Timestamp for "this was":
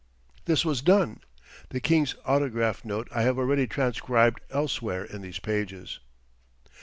0.45-0.81